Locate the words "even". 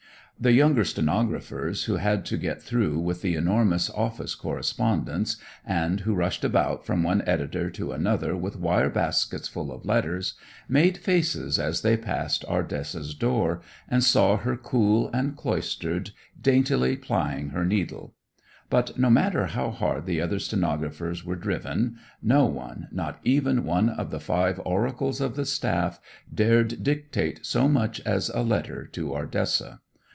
23.23-23.63